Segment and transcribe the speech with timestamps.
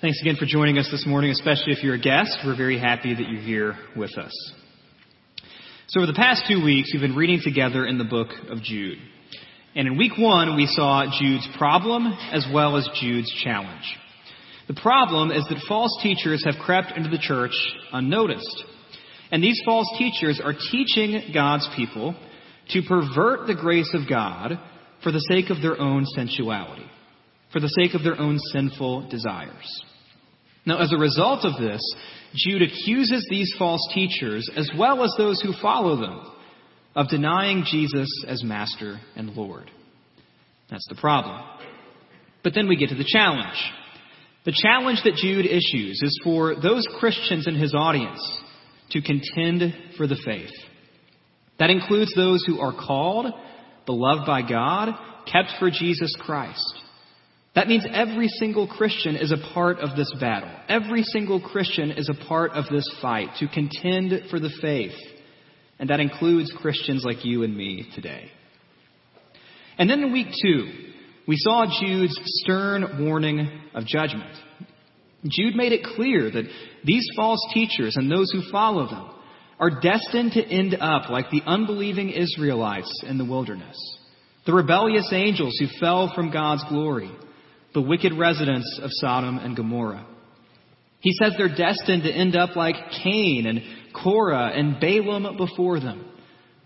[0.00, 2.38] Thanks again for joining us this morning, especially if you're a guest.
[2.46, 4.32] We're very happy that you're here with us.
[5.88, 8.96] So, over the past two weeks, we've been reading together in the book of Jude.
[9.76, 13.94] And in week one, we saw Jude's problem as well as Jude's challenge.
[14.68, 17.52] The problem is that false teachers have crept into the church
[17.92, 18.64] unnoticed.
[19.30, 22.16] And these false teachers are teaching God's people
[22.70, 24.52] to pervert the grace of God
[25.02, 26.90] for the sake of their own sensuality,
[27.52, 29.84] for the sake of their own sinful desires.
[30.66, 31.80] Now, as a result of this,
[32.34, 36.20] Jude accuses these false teachers, as well as those who follow them,
[36.94, 39.70] of denying Jesus as Master and Lord.
[40.70, 41.40] That's the problem.
[42.42, 43.56] But then we get to the challenge.
[44.44, 48.20] The challenge that Jude issues is for those Christians in his audience
[48.90, 50.50] to contend for the faith.
[51.58, 53.26] That includes those who are called,
[53.84, 54.94] beloved by God,
[55.30, 56.79] kept for Jesus Christ.
[57.54, 60.50] That means every single Christian is a part of this battle.
[60.68, 64.94] Every single Christian is a part of this fight to contend for the faith.
[65.78, 68.30] And that includes Christians like you and me today.
[69.78, 70.70] And then in week two,
[71.26, 74.36] we saw Jude's stern warning of judgment.
[75.26, 76.44] Jude made it clear that
[76.84, 79.10] these false teachers and those who follow them
[79.58, 83.76] are destined to end up like the unbelieving Israelites in the wilderness,
[84.46, 87.10] the rebellious angels who fell from God's glory
[87.74, 90.06] the wicked residents of Sodom and Gomorrah.
[91.00, 93.62] He says they're destined to end up like Cain and
[93.94, 96.04] Korah and Balaam before them,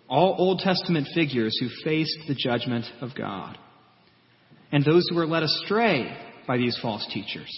[0.08, 3.56] all Old Testament figures who faced the judgment of God.
[4.72, 6.16] And those who are led astray
[6.48, 7.50] by these false teachers,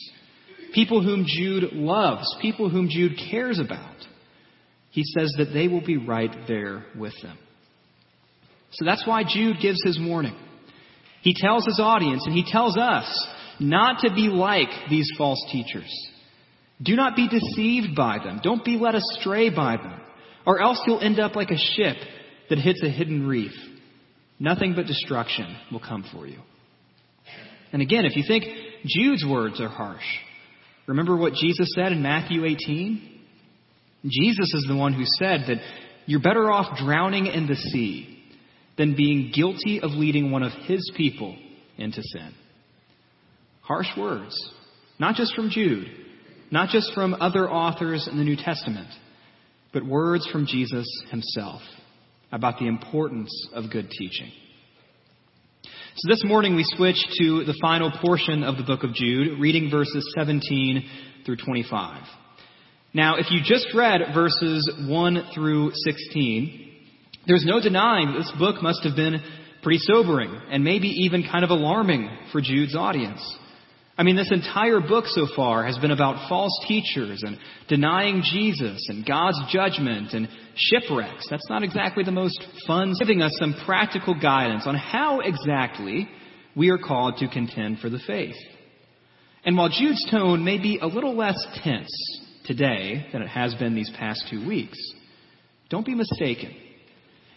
[0.74, 3.96] people whom Jude loves, people whom Jude cares about,
[4.90, 7.38] he says that they will be right there with them.
[8.72, 10.36] So that's why Jude gives his warning.
[11.22, 13.26] He tells his audience and he tells us
[13.60, 15.90] not to be like these false teachers.
[16.82, 18.40] Do not be deceived by them.
[18.42, 20.00] Don't be led astray by them.
[20.46, 21.96] Or else you'll end up like a ship
[22.50, 23.52] that hits a hidden reef.
[24.38, 26.38] Nothing but destruction will come for you.
[27.72, 28.44] And again, if you think
[28.84, 30.04] Jude's words are harsh,
[30.86, 33.20] remember what Jesus said in Matthew 18?
[34.04, 35.58] Jesus is the one who said that
[36.04, 38.22] you're better off drowning in the sea
[38.78, 41.36] than being guilty of leading one of his people
[41.78, 42.32] into sin.
[43.66, 44.52] Harsh words,
[44.98, 45.88] not just from Jude,
[46.50, 48.88] not just from other authors in the New Testament,
[49.72, 51.60] but words from Jesus himself
[52.30, 54.30] about the importance of good teaching.
[55.96, 59.70] So this morning we switch to the final portion of the book of Jude, reading
[59.70, 60.88] verses 17
[61.24, 62.02] through 25.
[62.94, 66.72] Now, if you just read verses 1 through 16,
[67.26, 69.20] there's no denying this book must have been
[69.62, 73.20] pretty sobering and maybe even kind of alarming for Jude's audience.
[73.98, 78.86] I mean, this entire book so far has been about false teachers and denying Jesus
[78.90, 81.26] and God's judgment and shipwrecks.
[81.30, 86.08] That's not exactly the most fun, giving us some practical guidance on how exactly
[86.54, 88.36] we are called to contend for the faith.
[89.44, 91.88] And while Jude's tone may be a little less tense
[92.44, 94.78] today than it has been these past two weeks,
[95.70, 96.54] don't be mistaken.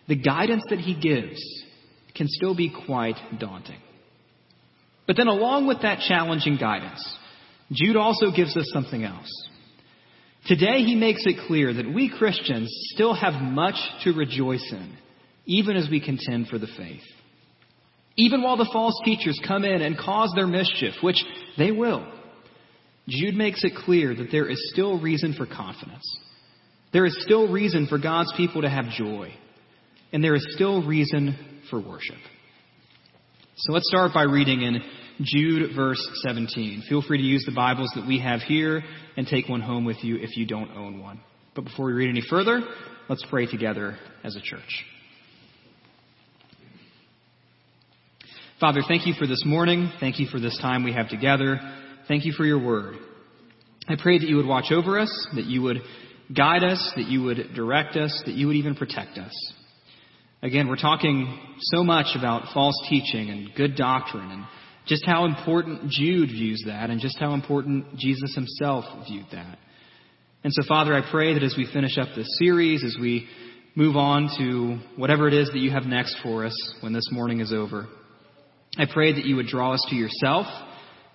[0.10, 1.40] The guidance that he gives
[2.16, 3.80] can still be quite daunting.
[5.10, 7.04] But then, along with that challenging guidance,
[7.72, 9.50] Jude also gives us something else.
[10.46, 14.96] Today, he makes it clear that we Christians still have much to rejoice in,
[15.48, 17.02] even as we contend for the faith.
[18.18, 21.26] Even while the false teachers come in and cause their mischief, which
[21.58, 22.08] they will,
[23.08, 26.06] Jude makes it clear that there is still reason for confidence.
[26.94, 29.34] There is still reason for God's people to have joy.
[30.14, 32.20] And there is still reason for worship.
[33.62, 34.82] So let's start by reading in
[35.22, 36.84] Jude, verse 17.
[36.88, 38.82] Feel free to use the Bibles that we have here
[39.18, 41.20] and take one home with you if you don't own one.
[41.56, 42.62] But before we read any further,
[43.10, 44.86] let's pray together as a church.
[48.62, 49.92] Father, thank you for this morning.
[50.00, 51.60] Thank you for this time we have together.
[52.08, 52.96] Thank you for your word.
[53.90, 55.82] I pray that you would watch over us, that you would
[56.34, 59.34] guide us, that you would direct us, that you would even protect us.
[60.42, 64.46] Again, we're talking so much about false teaching and good doctrine and
[64.88, 69.60] just how important Jude views that and just how important Jesus himself viewed that.
[70.46, 73.28] And so, Father, I pray that as we finish up this series, as we
[73.76, 77.42] move on to whatever it is that you have next for us when this morning
[77.42, 77.88] is over,
[78.78, 80.46] I pray that you would draw us to yourself,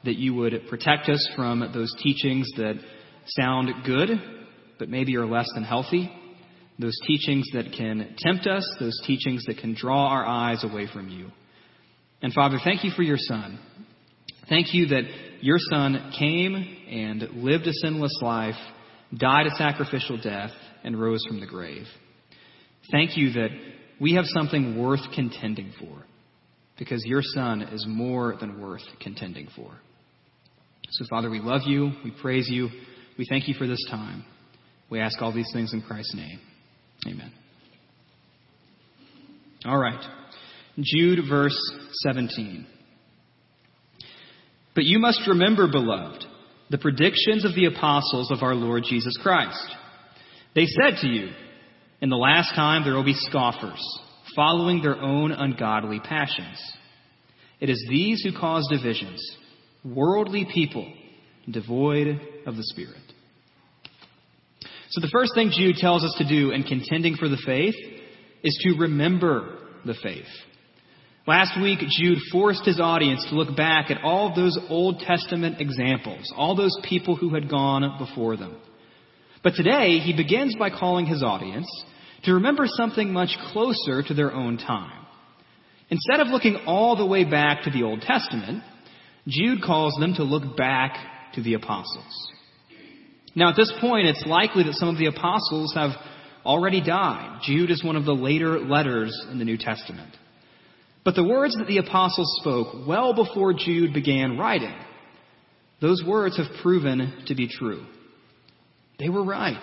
[0.05, 2.75] that you would protect us from those teachings that
[3.29, 4.11] sound good,
[4.79, 6.13] but maybe are less than healthy
[6.79, 11.09] those teachings that can tempt us, those teachings that can draw our eyes away from
[11.09, 11.31] you.
[12.21, 13.59] And Father, thank you for your Son.
[14.49, 15.03] Thank you that
[15.41, 16.55] your Son came
[16.91, 18.57] and lived a sinless life,
[19.17, 20.51] died a sacrificial death,
[20.83, 21.85] and rose from the grave.
[22.91, 23.51] Thank you that
[24.01, 26.05] we have something worth contending for,
[26.79, 29.71] because your Son is more than worth contending for.
[30.91, 32.69] So, Father, we love you, we praise you,
[33.17, 34.25] we thank you for this time.
[34.91, 36.41] We ask all these things in Christ's name.
[37.07, 37.33] Amen.
[39.65, 40.01] All right.
[40.79, 41.59] Jude, verse
[42.03, 42.67] 17.
[44.75, 46.25] But you must remember, beloved,
[46.71, 49.65] the predictions of the apostles of our Lord Jesus Christ.
[50.55, 51.29] They said to you,
[52.01, 53.81] In the last time there will be scoffers,
[54.35, 56.61] following their own ungodly passions.
[57.61, 59.25] It is these who cause divisions,
[59.85, 60.93] worldly people,
[61.49, 63.04] devoid of the Spirit.
[64.95, 67.75] So the first thing Jude tells us to do in contending for the faith
[68.45, 70.29] is to remember the faith.
[71.27, 76.33] Last week, Jude forced his audience to look back at all those Old Testament examples,
[76.37, 78.57] all those people who had gone before them.
[79.43, 81.67] But today, he begins by calling his audience
[82.27, 85.07] to remember something much closer to their own time.
[85.91, 88.63] Instead of looking all the way back to the Old Testament,
[89.27, 92.31] Jude calls them to look back to the apostles.
[93.35, 95.91] Now, at this point, it's likely that some of the apostles have
[96.45, 97.41] already died.
[97.43, 100.15] Jude is one of the later letters in the New Testament.
[101.05, 104.75] But the words that the apostles spoke well before Jude began writing,
[105.81, 107.85] those words have proven to be true.
[108.99, 109.63] They were right.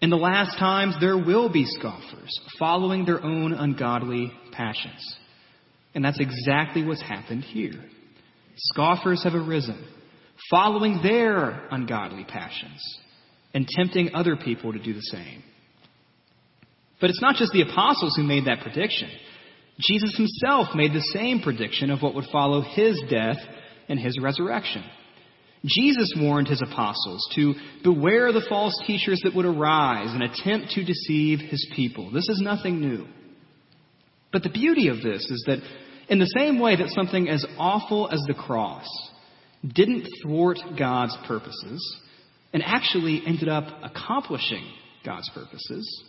[0.00, 5.16] In the last times, there will be scoffers following their own ungodly passions.
[5.94, 7.84] And that's exactly what's happened here.
[8.56, 9.86] Scoffers have arisen,
[10.48, 12.80] following their ungodly passions,
[13.52, 15.42] and tempting other people to do the same.
[17.00, 19.10] But it's not just the apostles who made that prediction.
[19.80, 23.38] Jesus himself made the same prediction of what would follow his death
[23.88, 24.84] and his resurrection.
[25.66, 30.84] Jesus warned his apostles to beware the false teachers that would arise and attempt to
[30.84, 32.10] deceive his people.
[32.10, 33.06] This is nothing new.
[34.32, 35.58] But the beauty of this is that
[36.08, 38.86] in the same way that something as awful as the cross
[39.66, 41.98] didn't thwart God's purposes
[42.52, 44.64] and actually ended up accomplishing
[45.04, 46.04] God's purposes,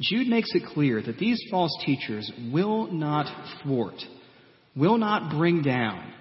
[0.00, 3.26] Jude makes it clear that these false teachers will not
[3.62, 4.00] thwart,
[4.76, 6.12] will not bring down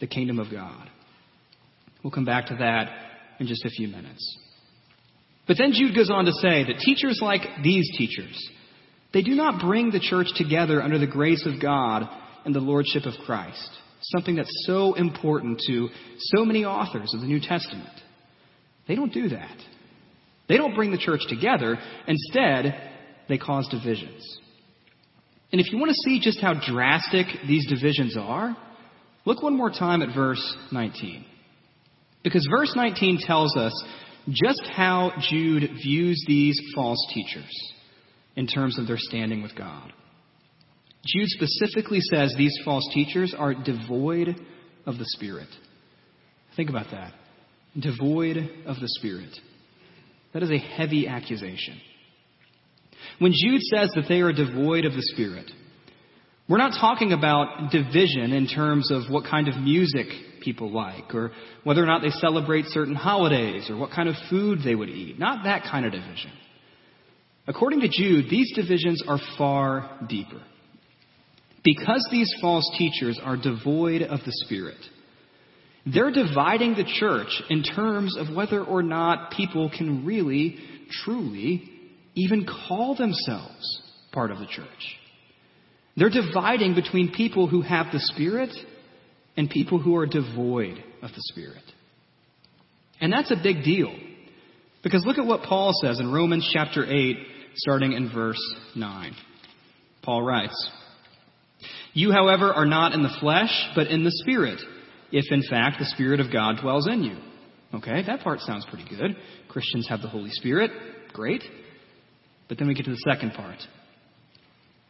[0.00, 0.88] the kingdom of God.
[2.02, 2.88] We'll come back to that
[3.38, 4.38] in just a few minutes.
[5.46, 8.48] But then Jude goes on to say that teachers like these teachers,
[9.12, 12.08] they do not bring the church together under the grace of God
[12.44, 15.88] and the lordship of Christ, something that's so important to
[16.18, 17.88] so many authors of the New Testament.
[18.88, 19.56] They don't do that.
[20.48, 21.78] They don't bring the church together.
[22.06, 22.90] Instead,
[23.28, 24.38] they cause divisions.
[25.52, 28.56] And if you want to see just how drastic these divisions are,
[29.24, 31.24] look one more time at verse 19.
[32.22, 33.72] Because verse 19 tells us
[34.28, 37.72] just how Jude views these false teachers
[38.36, 39.92] in terms of their standing with God.
[41.06, 44.36] Jude specifically says these false teachers are devoid
[44.86, 45.48] of the Spirit.
[46.56, 47.14] Think about that.
[47.78, 48.36] Devoid
[48.66, 49.30] of the Spirit.
[50.34, 51.80] That is a heavy accusation.
[53.18, 55.50] When Jude says that they are devoid of the Spirit,
[56.48, 60.06] we're not talking about division in terms of what kind of music
[60.42, 61.32] people like, or
[61.64, 65.18] whether or not they celebrate certain holidays, or what kind of food they would eat.
[65.18, 66.32] Not that kind of division.
[67.46, 70.42] According to Jude, these divisions are far deeper.
[71.62, 74.78] Because these false teachers are devoid of the Spirit,
[75.86, 80.56] they're dividing the church in terms of whether or not people can really,
[81.04, 81.70] truly
[82.14, 84.66] even call themselves part of the church.
[85.96, 88.50] They're dividing between people who have the Spirit
[89.36, 91.62] and people who are devoid of the Spirit.
[93.00, 93.94] And that's a big deal.
[94.82, 97.16] Because look at what Paul says in Romans chapter 8,
[97.56, 98.40] starting in verse
[98.74, 99.14] 9.
[100.02, 100.70] Paul writes,
[101.92, 104.60] You, however, are not in the flesh, but in the Spirit,
[105.10, 107.16] if in fact the Spirit of God dwells in you.
[107.74, 109.16] Okay, that part sounds pretty good.
[109.48, 110.70] Christians have the Holy Spirit.
[111.12, 111.42] Great.
[112.48, 113.58] But then we get to the second part.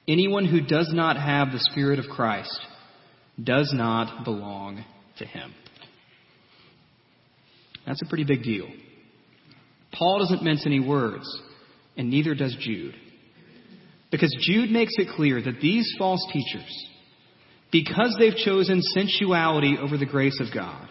[0.09, 2.59] Anyone who does not have the Spirit of Christ
[3.43, 4.85] does not belong
[5.19, 5.55] to him.
[7.87, 8.67] That's a pretty big deal.
[9.93, 11.27] Paul doesn't mince any words,
[11.97, 12.95] and neither does Jude.
[14.11, 16.87] Because Jude makes it clear that these false teachers,
[17.73, 20.89] because they've chosen sensuality over the grace of God,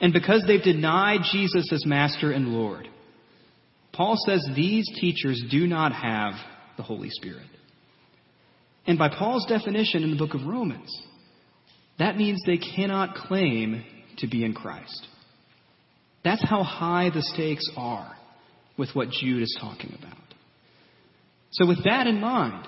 [0.00, 2.88] and because they've denied Jesus as Master and Lord,
[3.92, 6.34] Paul says these teachers do not have
[6.76, 7.46] the Holy Spirit.
[8.86, 10.90] And by Paul's definition in the book of Romans,
[11.98, 13.84] that means they cannot claim
[14.18, 15.06] to be in Christ.
[16.24, 18.12] That's how high the stakes are
[18.76, 20.18] with what Jude is talking about.
[21.52, 22.66] So, with that in mind,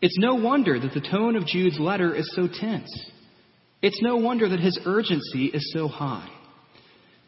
[0.00, 2.90] it's no wonder that the tone of Jude's letter is so tense.
[3.82, 6.28] It's no wonder that his urgency is so high.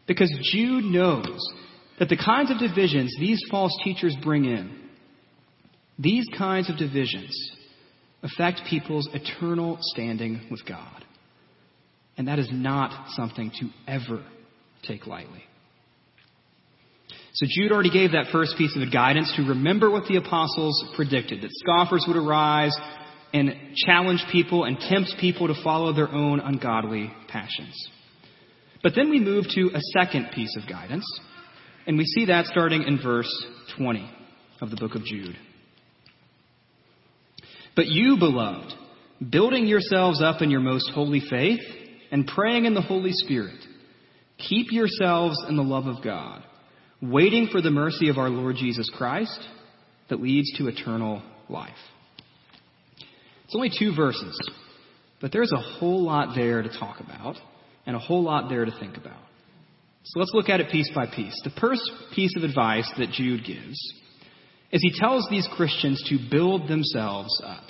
[0.07, 1.39] Because Jude knows
[1.99, 4.79] that the kinds of divisions these false teachers bring in,
[5.99, 7.51] these kinds of divisions
[8.23, 11.05] affect people's eternal standing with God.
[12.17, 14.23] And that is not something to ever
[14.83, 15.43] take lightly.
[17.33, 21.41] So Jude already gave that first piece of guidance to remember what the apostles predicted,
[21.41, 22.77] that scoffers would arise
[23.33, 27.89] and challenge people and tempt people to follow their own ungodly passions.
[28.83, 31.05] But then we move to a second piece of guidance,
[31.87, 33.31] and we see that starting in verse
[33.77, 34.11] 20
[34.59, 35.37] of the book of Jude.
[37.75, 38.73] But you, beloved,
[39.29, 41.61] building yourselves up in your most holy faith
[42.11, 43.57] and praying in the Holy Spirit,
[44.37, 46.43] keep yourselves in the love of God
[47.01, 49.39] waiting for the mercy of our Lord Jesus Christ
[50.09, 51.71] that leads to eternal life.
[53.45, 54.37] It's only two verses,
[55.19, 57.37] but there's a whole lot there to talk about
[57.85, 59.19] and a whole lot there to think about.
[60.03, 61.39] So let's look at it piece by piece.
[61.43, 61.81] The first
[62.15, 63.77] piece of advice that Jude gives
[64.71, 67.63] is he tells these Christians to build themselves up.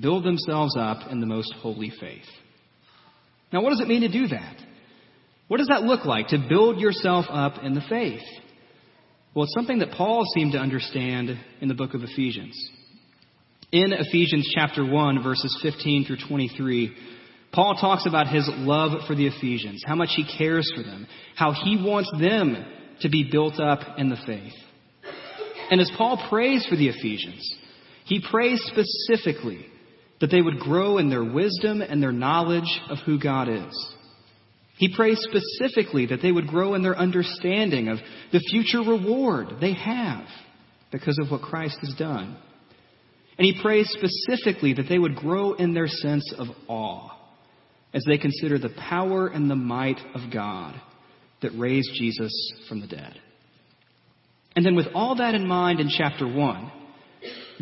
[0.00, 2.24] Build themselves up in the most holy faith.
[3.52, 4.56] Now, what does it mean to do that?
[5.48, 8.22] What does that look like, to build yourself up in the faith?
[9.34, 12.70] Well, it's something that Paul seemed to understand in the book of Ephesians.
[13.72, 16.96] In Ephesians chapter 1, verses 15 through 23,
[17.52, 21.52] Paul talks about his love for the Ephesians, how much he cares for them, how
[21.52, 22.64] he wants them
[23.00, 24.52] to be built up in the faith.
[25.70, 27.54] And as Paul prays for the Ephesians,
[28.04, 29.66] he prays specifically
[30.20, 33.93] that they would grow in their wisdom and their knowledge of who God is.
[34.76, 37.98] He prays specifically that they would grow in their understanding of
[38.32, 40.26] the future reward they have
[40.90, 42.36] because of what Christ has done.
[43.38, 47.10] And he prays specifically that they would grow in their sense of awe
[47.92, 50.80] as they consider the power and the might of God
[51.42, 52.32] that raised Jesus
[52.68, 53.14] from the dead.
[54.56, 56.72] And then, with all that in mind in chapter 1,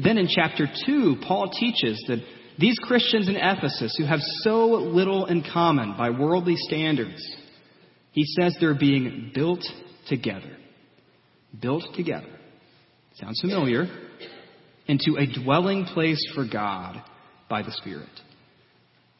[0.02, 2.22] then in chapter 2, Paul teaches that
[2.58, 7.24] these Christians in Ephesus who have so little in common by worldly standards,
[8.12, 9.64] he says they're being built
[10.08, 10.56] together.
[11.60, 12.38] Built together.
[13.14, 13.86] Sounds familiar.
[14.86, 17.02] Into a dwelling place for God
[17.48, 18.08] by the Spirit.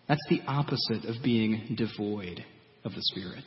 [0.08, 2.44] That's the opposite of being devoid
[2.84, 3.44] of the Spirit.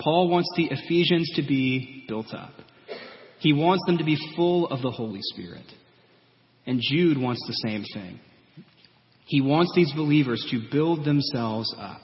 [0.00, 2.52] Paul wants the Ephesians to be built up.
[3.40, 5.66] He wants them to be full of the Holy Spirit.
[6.66, 8.20] And Jude wants the same thing.
[9.28, 12.00] He wants these believers to build themselves up.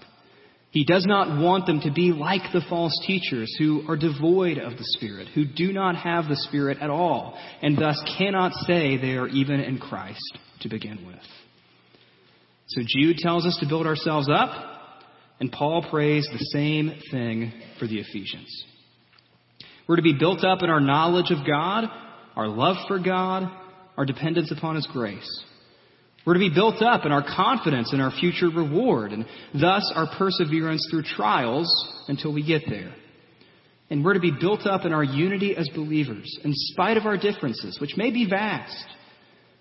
[0.71, 4.73] He does not want them to be like the false teachers who are devoid of
[4.73, 9.17] the Spirit, who do not have the Spirit at all, and thus cannot say they
[9.17, 11.17] are even in Christ to begin with.
[12.67, 14.51] So Jude tells us to build ourselves up,
[15.41, 18.65] and Paul prays the same thing for the Ephesians.
[19.89, 21.85] We're to be built up in our knowledge of God,
[22.37, 23.51] our love for God,
[23.97, 25.45] our dependence upon His grace.
[26.27, 30.07] We're to be built up in our confidence in our future reward, and thus our
[30.17, 31.69] perseverance through trials
[32.09, 32.95] until we get there.
[33.91, 37.19] And we're to be built up in our unity as believers, in spite of our
[37.19, 38.87] differences, which may be vast.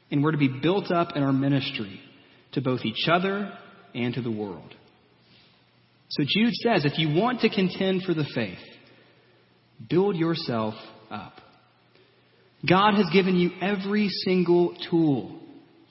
[0.09, 1.99] And we're to be built up in our ministry
[2.53, 3.51] to both each other
[3.93, 4.73] and to the world.
[6.09, 8.59] So Jude says if you want to contend for the faith,
[9.89, 10.75] build yourself
[11.11, 11.33] up.
[12.67, 15.42] God has given you every single tool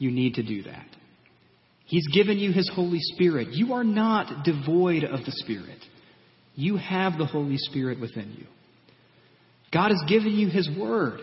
[0.03, 0.87] you need to do that.
[1.85, 3.49] He's given you His Holy Spirit.
[3.53, 5.79] You are not devoid of the Spirit.
[6.55, 8.47] You have the Holy Spirit within you.
[9.73, 11.21] God has given you His Word.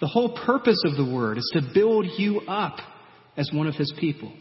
[0.00, 2.78] The whole purpose of the Word is to build you up
[3.36, 4.32] as one of His people.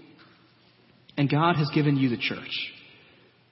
[1.16, 2.74] And God has given you the church.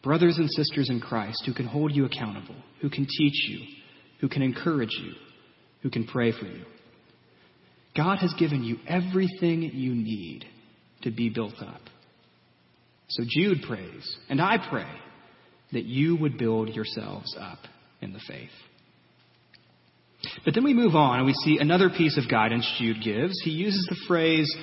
[0.03, 3.59] Brothers and sisters in Christ who can hold you accountable, who can teach you,
[4.21, 5.13] who can encourage you,
[5.81, 6.63] who can pray for you.
[7.95, 10.45] God has given you everything you need
[11.03, 11.81] to be built up.
[13.07, 14.89] So Jude prays, and I pray,
[15.71, 17.59] that you would build yourselves up
[18.01, 18.49] in the faith.
[20.43, 23.39] But then we move on and we see another piece of guidance Jude gives.
[23.43, 24.53] He uses the phrase,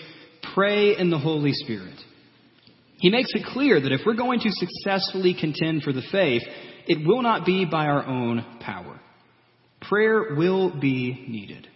[0.54, 1.98] pray in the Holy Spirit.
[2.98, 6.42] He makes it clear that if we're going to successfully contend for the faith,
[6.86, 9.00] it will not be by our own power.
[9.80, 11.68] Prayer will be needed.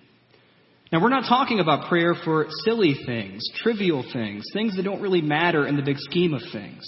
[0.93, 5.21] Now, we're not talking about prayer for silly things, trivial things, things that don't really
[5.21, 6.85] matter in the big scheme of things.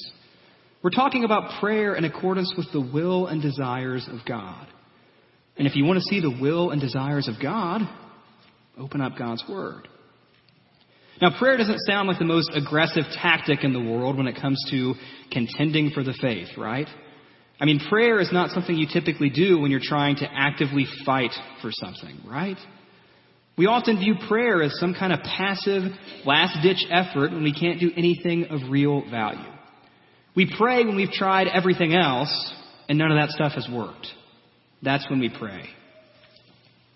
[0.83, 4.67] We're talking about prayer in accordance with the will and desires of God.
[5.57, 7.83] And if you want to see the will and desires of God,
[8.78, 9.88] open up God's Word.
[11.21, 14.64] Now, prayer doesn't sound like the most aggressive tactic in the world when it comes
[14.71, 14.95] to
[15.33, 16.87] contending for the faith, right?
[17.61, 21.33] I mean, prayer is not something you typically do when you're trying to actively fight
[21.61, 22.57] for something, right?
[23.58, 25.82] We often view prayer as some kind of passive,
[26.24, 29.50] last ditch effort when we can't do anything of real value.
[30.36, 32.52] We pray when we've tried everything else
[32.88, 34.06] and none of that stuff has worked.
[34.80, 35.64] That's when we pray.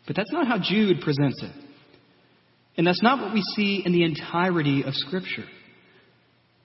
[0.07, 1.65] But that's not how Jude presents it.
[2.77, 5.45] And that's not what we see in the entirety of Scripture.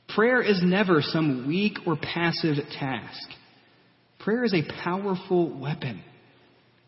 [0.10, 3.30] Prayer is never some weak or passive task.
[4.20, 6.04] Prayer is a powerful weapon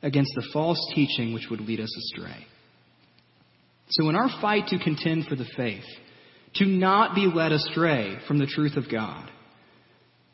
[0.03, 2.45] against the false teaching which would lead us astray.
[3.89, 5.83] So, in our fight to contend for the faith,
[6.55, 9.29] to not be led astray from the truth of God,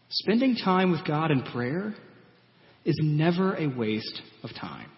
[0.10, 1.96] spending time with God in prayer
[2.84, 4.90] is never a waste of time.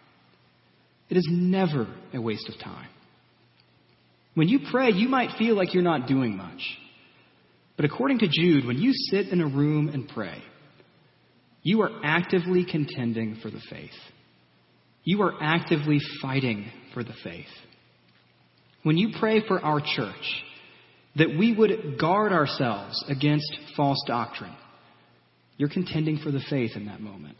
[1.09, 2.89] It is never a waste of time.
[4.33, 6.61] When you pray, you might feel like you're not doing much.
[7.75, 10.41] But according to Jude, when you sit in a room and pray,
[11.61, 13.89] you are actively contending for the faith.
[15.03, 17.45] You are actively fighting for the faith.
[18.87, 20.43] When you pray for our church,
[21.17, 24.55] that we would guard ourselves against false doctrine,
[25.57, 27.35] you're contending for the faith in that moment.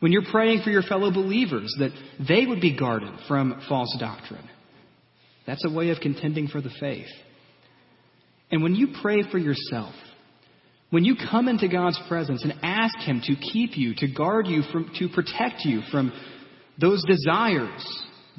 [0.00, 1.92] When you're praying for your fellow believers, that
[2.28, 4.42] they would be guarded from false doctrine,
[5.46, 7.06] that's a way of contending for the faith.
[8.50, 9.94] And when you pray for yourself,
[10.90, 14.62] when you come into God's presence and ask Him to keep you, to guard you,
[14.72, 16.12] from, to protect you from
[16.80, 17.86] those desires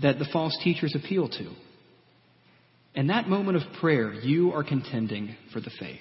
[0.01, 1.51] that the false teachers appeal to,
[2.95, 5.99] in that moment of prayer, you are contending for the faith.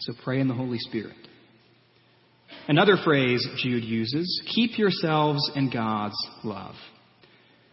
[0.00, 1.16] So pray in the Holy Spirit.
[2.68, 6.74] Another phrase Jude uses keep yourselves in God's love.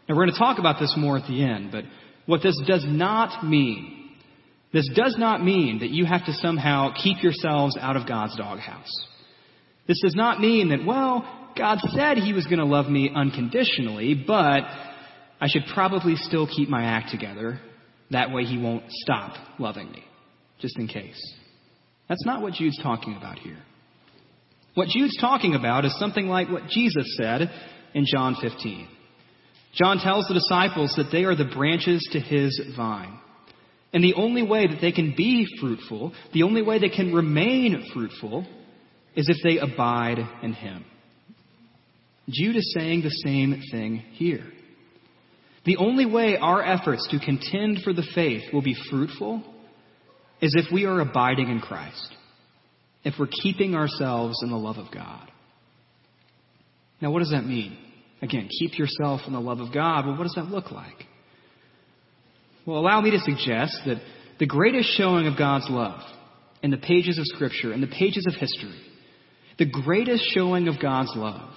[0.08, 1.84] Now, we're going to talk about this more at the end, but
[2.26, 4.12] what this does not mean,
[4.74, 8.90] this does not mean that you have to somehow keep yourselves out of God's doghouse.
[9.88, 14.24] This does not mean that, well, God said He was going to love me unconditionally,
[14.28, 14.64] but
[15.40, 17.60] I should probably still keep my act together.
[18.12, 20.04] That way He won't stop loving me,
[20.60, 21.20] just in case.
[22.08, 23.58] That's not what Jude's talking about here.
[24.76, 27.50] What Jude's talking about is something like what Jesus said
[27.94, 28.88] in John 15.
[29.74, 33.20] John tells the disciples that they are the branches to his vine.
[33.94, 37.90] And the only way that they can be fruitful, the only way they can remain
[37.94, 38.46] fruitful,
[39.16, 40.86] is if they abide in him.
[42.30, 44.44] Jude is saying the same thing here.
[45.66, 49.44] The only way our efforts to contend for the faith will be fruitful
[50.42, 52.14] is if we are abiding in Christ,
[53.04, 55.30] if we're keeping ourselves in the love of God.
[57.02, 57.78] Now, what does that mean?
[58.22, 60.06] Again, keep yourself in the love of God.
[60.06, 61.06] Well, what does that look like?
[62.66, 64.02] Well, allow me to suggest that
[64.40, 66.02] the greatest showing of God's love
[66.64, 68.82] in the pages of Scripture, in the pages of history,
[69.58, 71.54] the greatest showing of God's love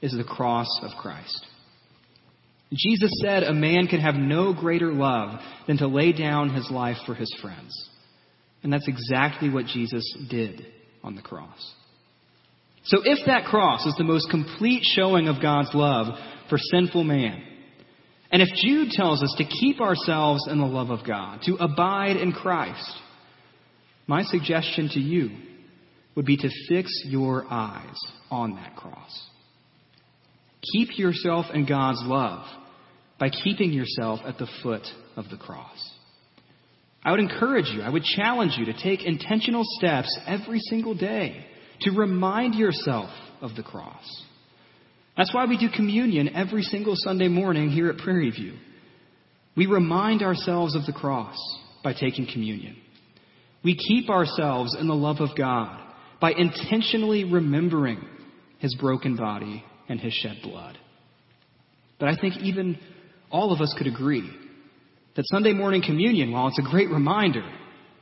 [0.00, 1.46] is the cross of Christ.
[2.74, 6.96] Jesus said a man can have no greater love than to lay down his life
[7.04, 7.90] for his friends.
[8.62, 10.66] And that's exactly what Jesus did
[11.02, 11.74] on the cross.
[12.84, 17.42] So if that cross is the most complete showing of God's love for sinful man,
[18.30, 22.16] and if Jude tells us to keep ourselves in the love of God, to abide
[22.16, 22.90] in Christ,
[24.06, 25.30] my suggestion to you
[26.14, 27.96] would be to fix your eyes
[28.30, 29.28] on that cross.
[30.72, 32.46] Keep yourself in God's love
[33.22, 34.82] by keeping yourself at the foot
[35.14, 35.92] of the cross.
[37.04, 41.46] I would encourage you, I would challenge you to take intentional steps every single day
[41.82, 44.24] to remind yourself of the cross.
[45.16, 48.54] That's why we do communion every single Sunday morning here at Prairie View.
[49.56, 51.36] We remind ourselves of the cross
[51.84, 52.76] by taking communion.
[53.62, 55.80] We keep ourselves in the love of God
[56.20, 58.04] by intentionally remembering
[58.58, 60.76] his broken body and his shed blood.
[62.00, 62.80] But I think even
[63.32, 64.30] all of us could agree
[65.16, 67.44] that Sunday morning communion, while it's a great reminder,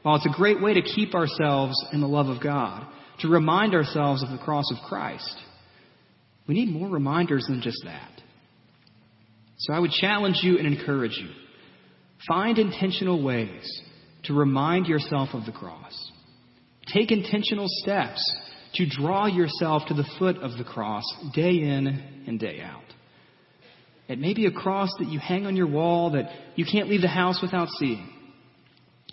[0.02, 2.86] while it's a great way to keep ourselves in the love of God,
[3.20, 5.36] to remind ourselves of the cross of Christ.
[6.46, 8.10] We need more reminders than just that.
[9.58, 11.28] So I would challenge you and encourage you.
[12.28, 13.82] Find intentional ways
[14.24, 16.10] to remind yourself of the cross.
[16.92, 18.20] Take intentional steps
[18.74, 22.82] to draw yourself to the foot of the cross day in and day out.
[24.10, 27.00] It may be a cross that you hang on your wall that you can't leave
[27.00, 28.08] the house without seeing.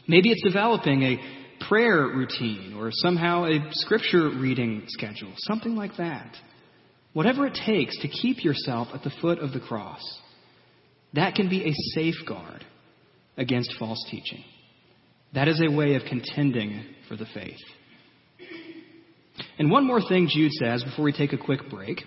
[0.08, 6.36] Maybe it's developing a prayer routine or somehow a scripture reading schedule, something like that.
[7.14, 10.02] Whatever it takes to keep yourself at the foot of the cross,
[11.14, 12.66] that can be a safeguard
[13.38, 14.44] against false teaching.
[15.36, 17.60] That is a way of contending for the faith.
[19.60, 22.02] And one more thing Jude says before we take a quick break.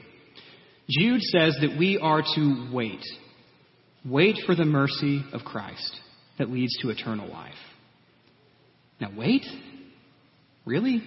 [0.90, 3.04] Jude says that we are to wait.
[4.04, 5.96] Wait for the mercy of Christ
[6.38, 7.52] that leads to eternal life.
[9.00, 9.44] Now, wait?
[10.64, 11.02] Really?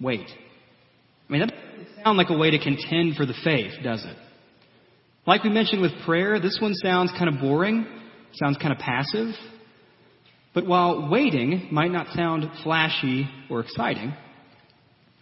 [0.00, 0.26] Wait.
[1.28, 4.16] I mean, that doesn't sound like a way to contend for the faith, does it?
[5.26, 7.86] Like we mentioned with prayer, this one sounds kind of boring,
[8.34, 9.34] sounds kind of passive.
[10.52, 14.14] But while waiting might not sound flashy or exciting,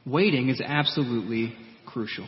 [0.05, 1.55] waiting is absolutely
[1.87, 2.27] crucial.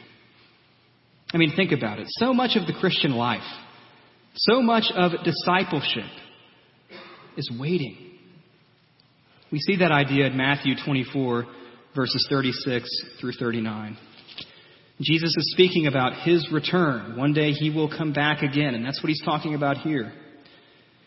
[1.35, 2.07] I mean, think about it.
[2.11, 3.43] So much of the Christian life,
[4.37, 6.09] so much of discipleship
[7.37, 7.97] is waiting.
[9.51, 11.45] We see that idea in Matthew 24,
[11.97, 12.89] verses 36
[13.21, 13.99] through 39.
[15.01, 17.17] Jesus is speaking about his return.
[17.17, 20.13] One day he will come back again, and that's what he's talking about here.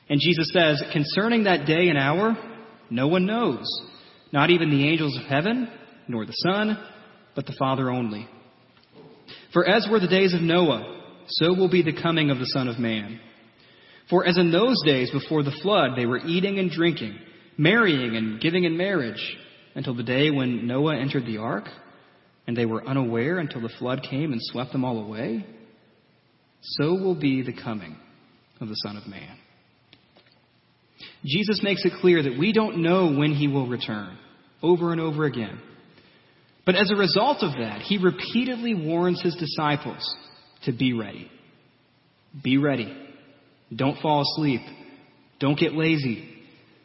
[0.10, 2.38] And Jesus says, Concerning that day and hour,
[2.90, 3.66] no one knows,
[4.34, 5.70] not even the angels of heaven,
[6.10, 6.78] nor the Son,
[7.34, 8.28] but the Father only.
[9.54, 12.68] For as were the days of Noah, so will be the coming of the Son
[12.68, 13.20] of Man.
[14.10, 17.18] For as in those days before the flood, they were eating and drinking,
[17.58, 19.38] marrying and giving in marriage,
[19.76, 21.66] until the day when Noah entered the ark,
[22.48, 25.46] and they were unaware until the flood came and swept them all away,
[26.62, 27.96] so will be the coming
[28.62, 29.38] of the Son of Man.
[31.26, 34.18] Jesus makes it clear that we don't know when he will return,
[34.62, 35.60] over and over again.
[36.68, 40.16] But as a result of that, he repeatedly warns his disciples
[40.66, 41.32] to be ready.
[42.44, 42.94] Be ready.
[43.74, 44.60] Don't fall asleep.
[45.40, 46.28] Don't get lazy.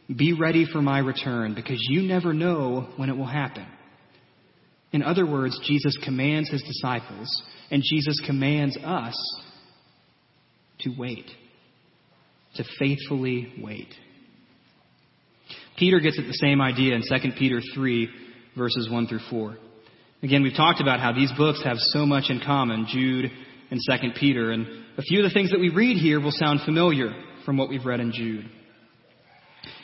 [0.06, 3.66] Be ready for my return because you never know when it will happen.
[4.92, 7.42] In other words, Jesus commands his disciples
[7.72, 9.16] and Jesus commands us
[10.82, 11.28] to wait,
[12.54, 13.92] to faithfully wait.
[15.76, 18.08] Peter gets at the same idea in 2 Peter 3,
[18.56, 19.56] verses 1 through 4.
[20.22, 23.30] Again, we've talked about how these books have so much in common, Jude
[23.70, 26.60] and 2 Peter, and a few of the things that we read here will sound
[26.64, 27.10] familiar
[27.44, 28.44] from what we've read in Jude.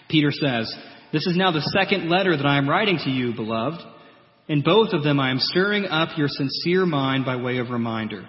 [0.08, 0.72] Peter says,
[1.12, 3.80] This is now the second letter that I am writing to you, beloved.
[4.46, 8.28] In both of them I am stirring up your sincere mind by way of reminder,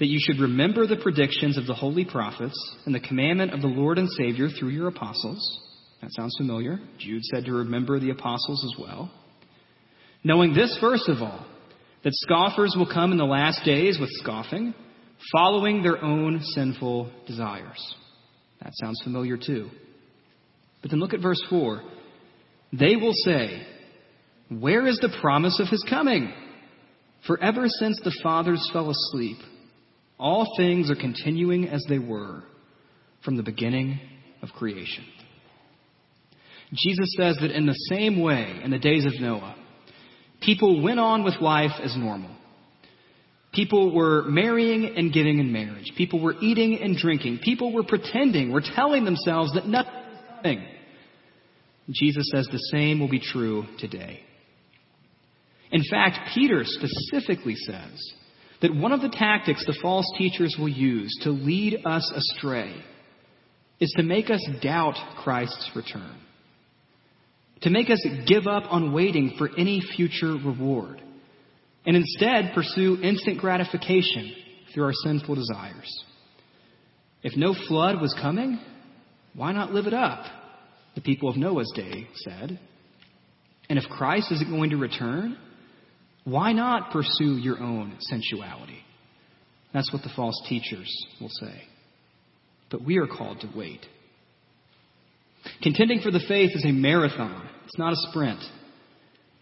[0.00, 3.68] that you should remember the predictions of the holy prophets and the commandment of the
[3.68, 5.60] Lord and Savior through your apostles
[6.02, 6.80] that sounds familiar.
[6.98, 9.10] Jude said to remember the apostles as well.
[10.22, 11.46] Knowing this, first of all,
[12.04, 14.74] that scoffers will come in the last days with scoffing,
[15.32, 17.94] following their own sinful desires.
[18.62, 19.70] That sounds familiar too.
[20.82, 21.82] But then look at verse 4.
[22.72, 23.66] They will say,
[24.48, 26.32] Where is the promise of his coming?
[27.26, 29.36] For ever since the fathers fell asleep,
[30.18, 32.44] all things are continuing as they were
[33.24, 34.00] from the beginning
[34.42, 35.04] of creation.
[36.72, 39.56] Jesus says that in the same way, in the days of Noah,
[40.40, 42.30] people went on with life as normal.
[43.52, 45.92] People were marrying and giving in marriage.
[45.96, 47.40] People were eating and drinking.
[47.42, 49.92] People were pretending, were telling themselves that nothing
[50.42, 50.66] coming.
[51.90, 54.20] Jesus says the same will be true today.
[55.72, 58.12] In fact, Peter specifically says
[58.62, 62.74] that one of the tactics the false teachers will use to lead us astray
[63.80, 66.16] is to make us doubt Christ's return
[67.62, 71.02] to make us give up on waiting for any future reward,
[71.86, 74.34] and instead pursue instant gratification
[74.72, 76.04] through our sinful desires.
[77.22, 78.58] If no flood was coming,
[79.34, 80.24] why not live it up?
[80.94, 82.58] The people of Noah's day said.
[83.68, 85.36] And if Christ isn't going to return,
[86.24, 88.84] why not pursue your own sensuality?
[89.72, 91.62] That's what the false teachers will say.
[92.70, 93.80] But we are called to wait.
[95.62, 98.40] Contending for the faith is a marathon, it's not a sprint.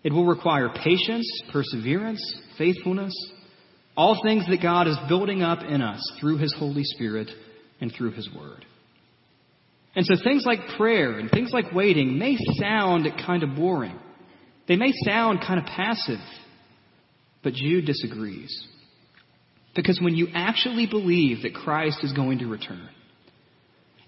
[0.05, 2.23] It will require patience, perseverance,
[2.57, 3.13] faithfulness,
[3.97, 7.29] all things that God is building up in us through His Holy Spirit
[7.81, 8.65] and through His Word.
[9.97, 13.99] And so things like prayer and things like waiting may sound kind of boring.
[14.69, 16.21] They may sound kind of passive.
[17.43, 18.67] But Jude disagrees.
[19.75, 22.89] Because when you actually believe that Christ is going to return,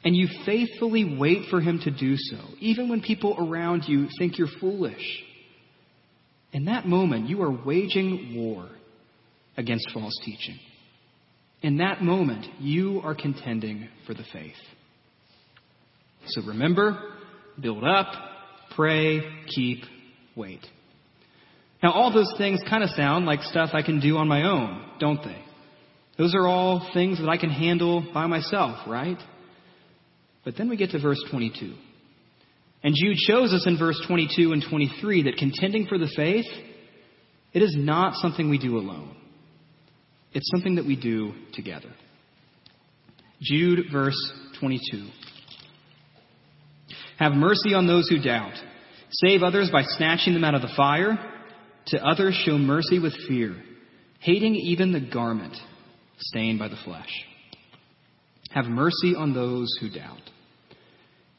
[0.02, 4.38] and you faithfully wait for him to do so, even when people around you think
[4.38, 5.22] you're foolish.
[6.52, 8.68] In that moment, you are waging war
[9.56, 10.58] against false teaching.
[11.62, 14.54] In that moment, you are contending for the faith.
[16.26, 16.98] So remember,
[17.60, 18.06] build up,
[18.74, 19.20] pray,
[19.54, 19.84] keep,
[20.34, 20.66] wait.
[21.82, 24.84] Now, all those things kind of sound like stuff I can do on my own,
[24.98, 25.42] don't they?
[26.18, 29.16] Those are all things that I can handle by myself, right?
[30.44, 31.74] But then we get to verse 22.
[32.82, 36.46] And Jude shows us in verse 22 and 23 that contending for the faith,
[37.52, 39.16] it is not something we do alone.
[40.32, 41.90] It's something that we do together.
[43.42, 44.16] Jude, verse
[44.60, 45.08] 22.
[47.18, 48.54] Have mercy on those who doubt.
[49.10, 51.18] Save others by snatching them out of the fire.
[51.88, 53.56] To others show mercy with fear,
[54.20, 55.56] hating even the garment
[56.18, 57.10] stained by the flesh.
[58.50, 60.29] Have mercy on those who doubt.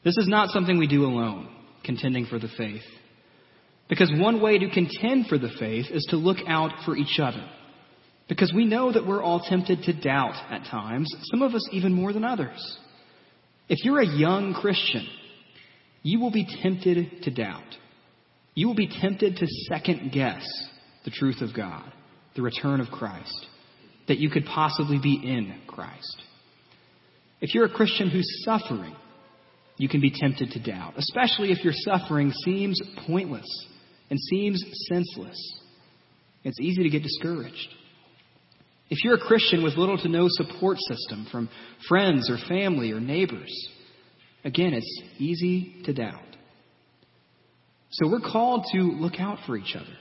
[0.04, 1.48] This is not something we do alone,
[1.84, 2.82] contending for the faith.
[3.88, 7.44] Because one way to contend for the faith is to look out for each other.
[8.28, 11.92] Because we know that we're all tempted to doubt at times, some of us even
[11.92, 12.78] more than others.
[13.68, 15.06] If you're a young Christian,
[16.02, 17.76] you will be tempted to doubt.
[18.54, 20.44] You will be tempted to second guess
[21.04, 21.84] the truth of God,
[22.34, 23.46] the return of Christ,
[24.08, 26.22] that you could possibly be in Christ.
[27.40, 28.94] If you're a Christian who's suffering,
[29.76, 33.46] you can be tempted to doubt, especially if your suffering seems pointless
[34.10, 35.60] and seems senseless.
[36.44, 37.68] It's easy to get discouraged.
[38.90, 41.48] If you're a Christian with little to no support system from
[41.88, 43.50] friends or family or neighbors,
[44.44, 46.20] again, it's easy to doubt.
[47.92, 49.96] So we're called to look out for each other.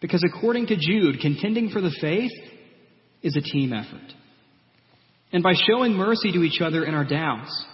[0.00, 2.32] Because according to Jude, contending for the faith
[3.22, 4.12] is a team effort.
[5.32, 7.64] And by showing mercy to each other in our doubts,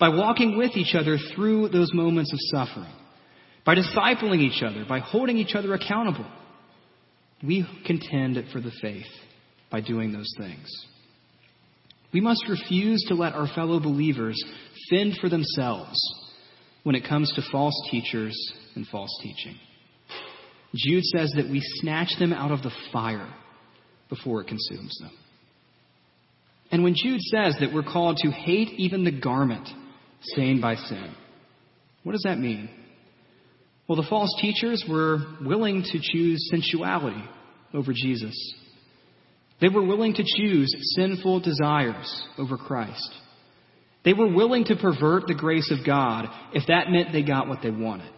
[0.00, 2.92] by walking with each other through those moments of suffering,
[3.66, 6.26] by discipling each other, by holding each other accountable,
[7.46, 9.06] we contend for the faith
[9.70, 10.68] by doing those things.
[12.12, 14.42] We must refuse to let our fellow believers
[14.88, 15.98] fend for themselves
[16.82, 18.34] when it comes to false teachers
[18.74, 19.56] and false teaching.
[20.74, 23.28] Jude says that we snatch them out of the fire
[24.08, 25.12] before it consumes them.
[26.72, 29.68] And when Jude says that we're called to hate even the garment
[30.22, 31.14] stained by sin,
[32.02, 32.68] what does that mean?
[33.88, 37.22] Well, the false teachers were willing to choose sensuality
[37.74, 38.34] over Jesus.
[39.60, 43.10] They were willing to choose sinful desires over Christ.
[44.04, 47.62] They were willing to pervert the grace of God if that meant they got what
[47.62, 48.10] they wanted.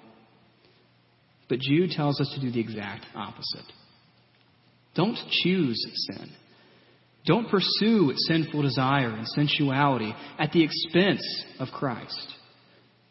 [1.48, 3.66] But Jude tells us to do the exact opposite.
[4.94, 6.30] Don't choose sin.
[7.24, 11.22] Don't pursue sinful desire and sensuality at the expense
[11.60, 12.34] of Christ.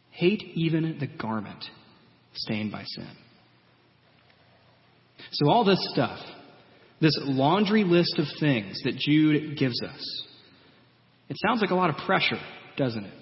[0.09, 1.63] Hate even the garment
[2.33, 3.07] stained by sin.
[5.31, 6.19] So, all this stuff,
[6.99, 10.25] this laundry list of things that Jude gives us.
[11.29, 12.39] It sounds like a lot of pressure,
[12.75, 13.13] doesn't it?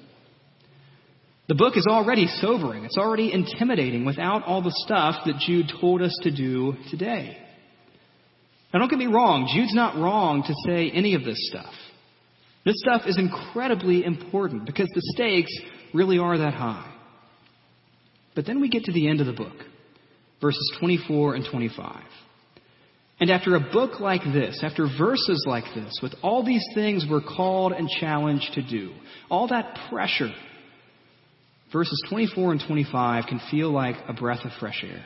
[1.47, 2.86] The book is already sobering.
[2.86, 7.38] It's already intimidating without all the stuff that Jude told us to do today.
[8.73, 9.49] Now, don't get me wrong.
[9.53, 11.73] Jude's not wrong to say any of this stuff.
[12.65, 15.51] This stuff is incredibly important because the stakes
[15.93, 16.93] really are that high.
[18.36, 19.55] But then we get to the end of the book,
[20.39, 22.03] verses 24 and 25.
[23.19, 27.21] And after a book like this, after verses like this, with all these things we're
[27.21, 28.93] called and challenged to do,
[29.29, 30.32] all that pressure,
[31.73, 35.05] verses 24 and 25 can feel like a breath of fresh air.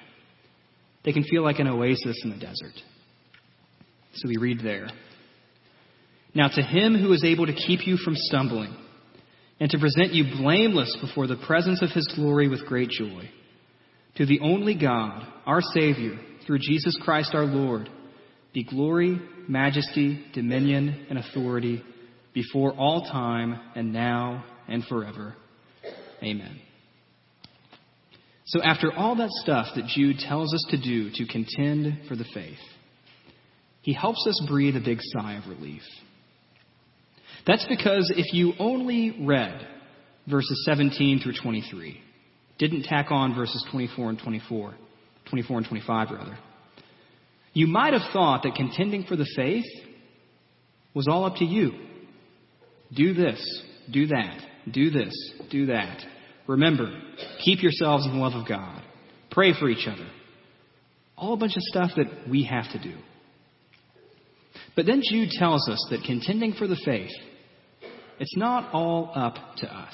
[1.03, 2.75] They can feel like an oasis in the desert.
[4.13, 4.87] So we read there.
[6.35, 8.75] Now to him who is able to keep you from stumbling
[9.59, 13.29] and to present you blameless before the presence of his glory with great joy,
[14.15, 17.89] to the only God, our Savior, through Jesus Christ our Lord,
[18.53, 21.83] be glory, majesty, dominion, and authority
[22.33, 25.35] before all time and now and forever.
[26.21, 26.59] Amen.
[28.45, 32.25] So, after all that stuff that Jude tells us to do to contend for the
[32.33, 32.57] faith,
[33.83, 35.81] he helps us breathe a big sigh of relief.
[37.45, 39.67] That's because if you only read
[40.27, 42.01] verses 17 through 23,
[42.57, 44.73] didn't tack on verses 24 and 24,
[45.29, 46.37] 24 and 25 rather,
[47.51, 49.65] you might have thought that contending for the faith
[50.93, 51.71] was all up to you.
[52.95, 54.39] Do this, do that,
[54.71, 55.13] do this,
[55.51, 55.99] do that.
[56.47, 56.89] Remember,
[57.43, 58.81] keep yourselves in the love of God.
[59.29, 60.07] Pray for each other.
[61.17, 62.95] All a bunch of stuff that we have to do.
[64.75, 67.11] But then Jude tells us that contending for the faith,
[68.19, 69.93] it's not all up to us.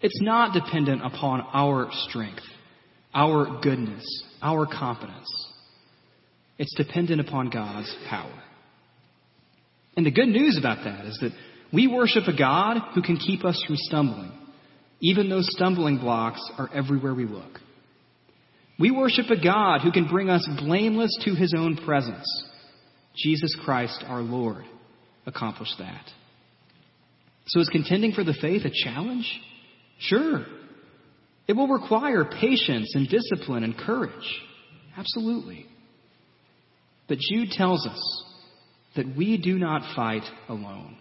[0.00, 2.42] It's not dependent upon our strength,
[3.14, 4.04] our goodness,
[4.40, 5.28] our competence.
[6.58, 8.42] It's dependent upon God's power.
[9.96, 11.32] And the good news about that is that
[11.72, 14.32] we worship a God who can keep us from stumbling.
[15.00, 17.58] Even though stumbling blocks are everywhere we look.
[18.78, 22.26] We worship a God who can bring us blameless to his own presence.
[23.22, 24.64] Jesus Christ, our Lord,
[25.26, 26.04] accomplished that.
[27.46, 29.30] So is contending for the faith a challenge?
[29.98, 30.46] Sure.
[31.48, 34.40] It will require patience and discipline and courage.
[34.96, 35.66] Absolutely.
[37.08, 38.24] But Jude tells us
[38.96, 40.96] that we do not fight alone.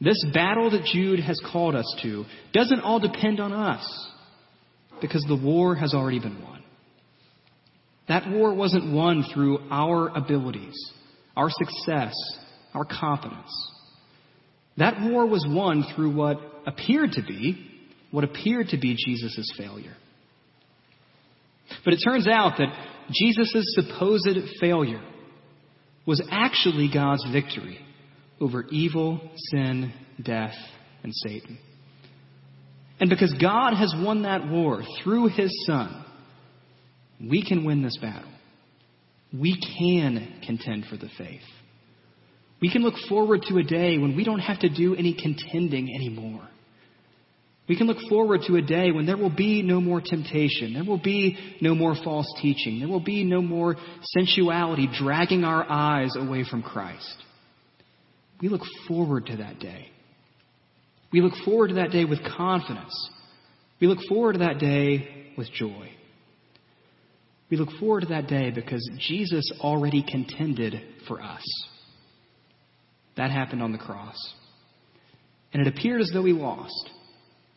[0.00, 4.08] This battle that Jude has called us to doesn't all depend on us
[5.00, 6.57] because the war has already been won.
[8.08, 10.74] That war wasn't won through our abilities,
[11.36, 12.14] our success,
[12.74, 13.52] our competence.
[14.78, 17.66] That war was won through what appeared to be,
[18.10, 19.94] what appeared to be Jesus' failure.
[21.84, 22.72] But it turns out that
[23.10, 24.28] Jesus' supposed
[24.60, 25.02] failure
[26.06, 27.78] was actually God's victory
[28.40, 29.92] over evil, sin,
[30.22, 30.54] death,
[31.02, 31.58] and Satan.
[33.00, 36.04] And because God has won that war through his Son,
[37.20, 38.30] we can win this battle.
[39.32, 41.42] We can contend for the faith.
[42.60, 45.94] We can look forward to a day when we don't have to do any contending
[45.94, 46.48] anymore.
[47.68, 50.72] We can look forward to a day when there will be no more temptation.
[50.72, 52.78] There will be no more false teaching.
[52.78, 57.16] There will be no more sensuality dragging our eyes away from Christ.
[58.40, 59.88] We look forward to that day.
[61.12, 62.94] We look forward to that day with confidence.
[63.80, 65.90] We look forward to that day with joy.
[67.50, 71.42] We look forward to that day because Jesus already contended for us.
[73.16, 74.16] That happened on the cross.
[75.52, 76.90] And it appeared as though he lost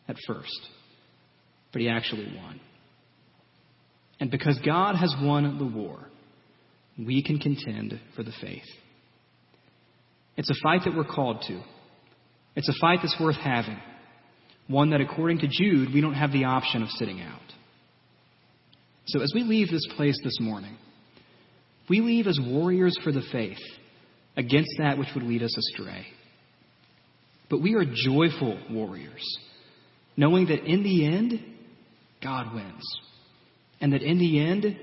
[0.08, 0.68] at first,
[1.72, 2.60] but he actually won.
[4.18, 5.98] And because God has won the war,
[6.98, 8.64] we can contend for the faith.
[10.36, 11.62] It's a fight that we're called to.
[12.54, 13.78] It's a fight that's worth having.
[14.68, 17.40] One that, according to Jude, we don't have the option of sitting out.
[19.06, 20.76] So as we leave this place this morning,
[21.88, 23.58] we leave as warriors for the faith
[24.36, 26.06] against that which would lead us astray.
[27.50, 29.38] But we are joyful warriors
[30.16, 31.40] knowing that in the end,
[32.22, 32.82] God wins.
[33.80, 34.78] And that in the end,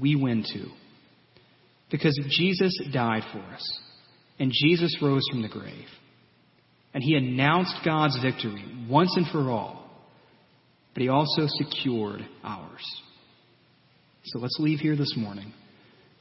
[0.00, 0.68] we win too.
[1.90, 3.80] Because Jesus died for us.
[4.38, 5.88] And Jesus rose from the grave.
[6.94, 9.90] And he announced God's victory once and for all.
[10.94, 13.02] But he also secured ours.
[14.28, 15.52] So let's leave here this morning,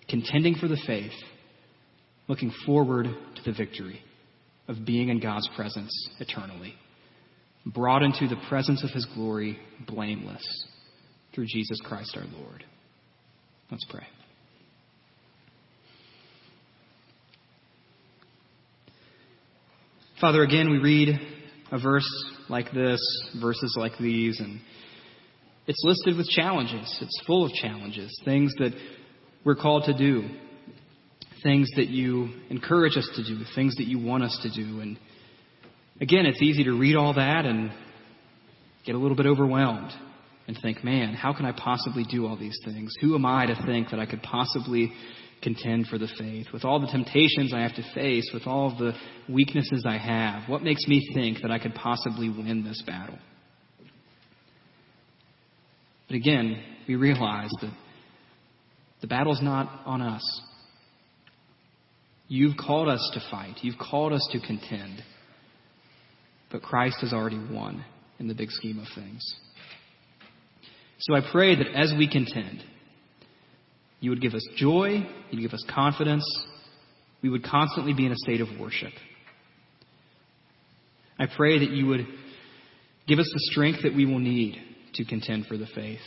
[0.10, 1.12] contending for the faith,
[2.28, 4.02] looking forward to the victory
[4.68, 6.74] of being in God's presence eternally
[7.74, 10.44] brought into the presence of his glory blameless
[11.34, 12.64] through Jesus Christ our Lord.
[13.70, 14.06] Let's pray.
[20.22, 21.20] Father, again, we read
[21.72, 22.10] a verse
[22.50, 23.00] like this,
[23.40, 24.60] verses like these, and
[25.68, 26.98] it's listed with challenges.
[27.02, 28.72] It's full of challenges, things that
[29.44, 30.28] we're called to do,
[31.44, 34.82] things that you encourage us to do, things that you want us to do.
[34.82, 34.98] And
[36.00, 37.72] Again, it's easy to read all that and
[38.86, 39.92] get a little bit overwhelmed
[40.48, 42.94] and think, man, how can I possibly do all these things?
[43.02, 44.94] Who am I to think that I could possibly
[45.42, 46.48] contend for the faith?
[46.54, 48.94] With all the temptations I have to face, with all the
[49.28, 53.18] weaknesses I have, what makes me think that I could possibly win this battle?
[56.08, 57.72] But again, we realize that
[59.02, 60.42] the battle's not on us.
[62.30, 63.56] You've called us to fight.
[63.62, 65.04] You've called us to contend.
[66.52, 67.84] But Christ has already won
[68.20, 69.22] in the big scheme of things.
[71.00, 72.64] So I pray that as we contend,
[74.00, 76.26] you would give us joy, you'd give us confidence,
[77.22, 78.94] we would constantly be in a state of worship.
[81.20, 82.08] I pray that you would
[83.08, 84.62] give us the strength that we will need
[84.98, 86.00] to contend for the faith.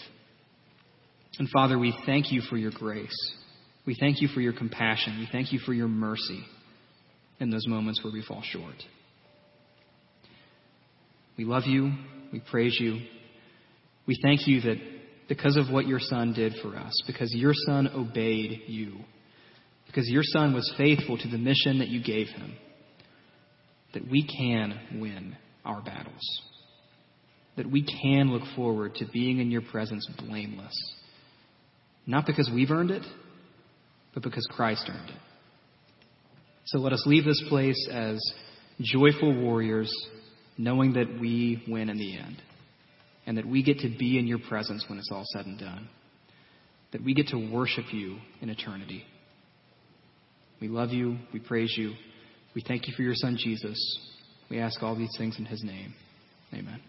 [1.38, 3.16] And Father, we thank you for your grace.
[3.86, 5.18] We thank you for your compassion.
[5.18, 6.44] We thank you for your mercy
[7.38, 8.76] in those moments where we fall short.
[11.38, 11.92] We love you.
[12.32, 13.00] We praise you.
[14.06, 14.76] We thank you that
[15.28, 18.96] because of what your Son did for us, because your Son obeyed you,
[19.86, 22.54] because your Son was faithful to the mission that you gave him,
[23.94, 26.42] that we can win our battles.
[27.56, 30.74] That we can look forward to being in your presence blameless.
[32.06, 33.02] Not because we've earned it,
[34.14, 35.16] but because Christ earned it.
[36.66, 38.18] So let us leave this place as
[38.80, 39.92] joyful warriors
[40.56, 42.36] knowing that we win in the end
[43.26, 45.88] and that we get to be in your presence when it's all said and done,
[46.92, 49.04] that we get to worship you in eternity.
[50.60, 51.18] We love you.
[51.32, 51.94] We praise you.
[52.54, 53.78] We thank you for your son, Jesus.
[54.50, 55.94] We ask all these things in his name.
[56.52, 56.80] Amen.